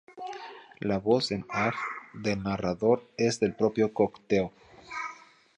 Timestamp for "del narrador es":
2.15-3.39